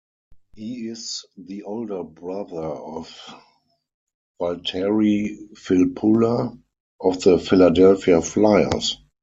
[0.55, 3.15] He is the older brother of
[4.39, 6.59] Valtteri Filppula
[6.99, 8.97] of the Philadelphia Flyers.